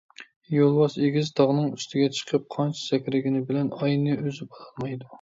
يولۋاس 0.53 0.95
ئېگىز 1.01 1.29
تاغنىڭ 1.41 1.69
ئۈستىگە 1.75 2.09
چىقىپ 2.21 2.49
قانچە 2.57 2.83
سەكرىگىنى 2.89 3.45
بىلەن 3.53 3.73
ئاينى 3.81 4.21
ئۈزۈپ 4.21 4.61
ئالالمايدۇ. 4.63 5.09